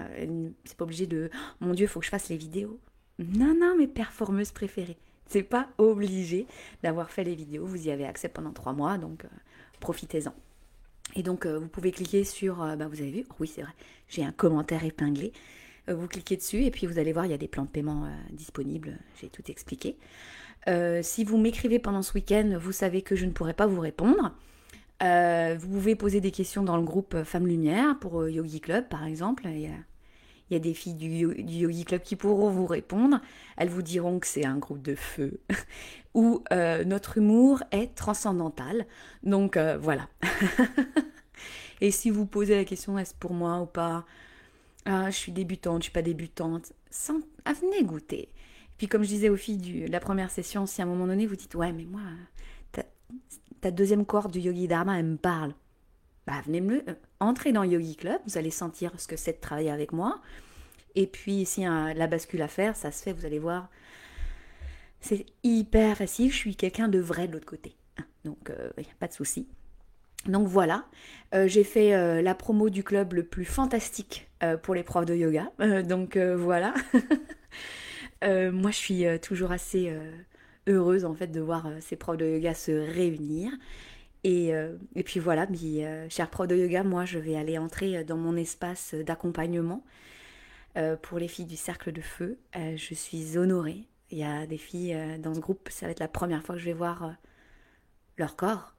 [0.65, 2.79] c'est pas obligé de oh, mon Dieu, faut que je fasse les vidéos.
[3.19, 4.97] Non, non, mes performeuses préférées.
[5.27, 6.47] C'est pas obligé
[6.83, 7.65] d'avoir fait les vidéos.
[7.65, 9.25] Vous y avez accès pendant trois mois, donc
[9.81, 10.35] profitez-en.
[11.17, 13.73] Et donc vous pouvez cliquer sur, bah, vous avez vu, oui c'est vrai,
[14.09, 15.33] j'ai un commentaire épinglé.
[15.89, 17.69] Euh, vous cliquez dessus et puis vous allez voir, il y a des plans de
[17.69, 18.99] paiement euh, disponibles.
[19.21, 19.97] J'ai tout expliqué.
[20.69, 23.81] Euh, si vous m'écrivez pendant ce week-end, vous savez que je ne pourrai pas vous
[23.81, 24.35] répondre.
[25.01, 29.45] vous pouvez poser des questions dans le groupe Femmes Lumière pour Yogi Club, par exemple.
[29.47, 29.71] Il
[30.51, 33.21] y, a, des filles du, Yogi Club qui pourront vous répondre.
[33.59, 35.41] Elles vous diront que c'est un groupe de feu,
[36.15, 36.43] où
[36.87, 38.87] notre humour est transcendantal.
[39.23, 40.09] Donc voilà.
[41.83, 44.07] Et si vous posez la question est-ce pour moi ou pas?
[44.87, 46.73] Ah, je suis débutante, je suis pas débutante.
[46.91, 47.21] Sans...
[47.45, 48.29] Ah, venez goûter.
[48.77, 51.27] puis comme je disais aux filles de la première session, si à un moment donné
[51.27, 52.03] vous dites ouais mais moi
[53.61, 55.55] ta, deuxième corde du Yogi Dharma elle me parle,
[56.27, 59.41] bah venez me euh, entrez dans Yogi Club, vous allez sentir ce que c'est de
[59.41, 60.21] travailler avec moi.
[60.95, 63.71] Et puis y a la bascule à faire, ça se fait, vous allez voir.
[65.01, 67.75] C'est hyper facile, je suis quelqu'un de vrai de l'autre côté.
[68.25, 69.49] Donc il n'y a pas de souci.
[70.27, 70.87] Donc voilà,
[71.35, 75.05] euh, j'ai fait euh, la promo du club le plus fantastique euh, pour les profs
[75.05, 75.51] de yoga.
[75.83, 76.75] donc voilà.
[78.23, 79.95] moi je suis toujours assez
[80.67, 83.53] heureuse en fait de voir ces profs de yoga se réunir.
[84.27, 84.53] Et,
[84.95, 85.47] et puis voilà,
[86.09, 89.85] chers profs de yoga, moi je vais aller entrer dans mon espace d'accompagnement
[91.03, 92.39] pour les filles du cercle de feu.
[92.55, 93.85] je suis honorée.
[94.11, 96.63] Il y a des filles dans ce groupe, ça va être la première fois que
[96.63, 97.15] je vais voir
[98.17, 98.75] leur corps.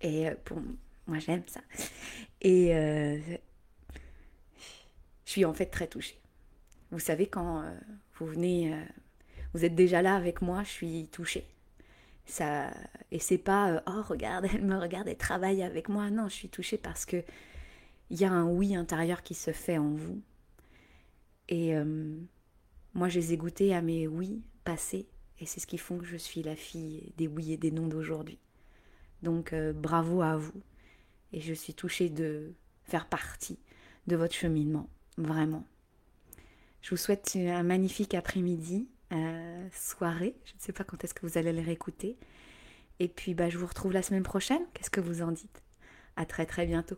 [0.00, 0.60] Et pour,
[1.06, 1.60] moi, j'aime ça.
[2.40, 3.18] Et euh,
[5.24, 6.18] je suis en fait très touchée.
[6.90, 7.76] Vous savez, quand euh,
[8.18, 8.84] vous venez, euh,
[9.54, 11.46] vous êtes déjà là avec moi, je suis touchée.
[12.24, 12.70] Ça,
[13.12, 16.10] et c'est pas oh regarde, elle me regarde, elle travaille avec moi.
[16.10, 17.22] Non, je suis touchée parce que
[18.10, 20.20] il y a un oui intérieur qui se fait en vous.
[21.48, 21.74] Et
[22.94, 25.06] moi, je les ai goûtés à mes oui passés,
[25.38, 27.86] et c'est ce qui font que je suis la fille des oui et des non
[27.86, 28.38] d'aujourd'hui.
[29.22, 30.62] Donc bravo à vous.
[31.32, 32.52] Et je suis touchée de
[32.84, 33.58] faire partie
[34.06, 34.88] de votre cheminement,
[35.18, 35.64] vraiment.
[36.82, 40.36] Je vous souhaite un magnifique après-midi, euh, soirée.
[40.44, 42.16] Je ne sais pas quand est-ce que vous allez les réécouter.
[43.00, 44.62] Et puis, bah, je vous retrouve la semaine prochaine.
[44.72, 45.62] Qu'est-ce que vous en dites?
[46.16, 46.96] À très très bientôt.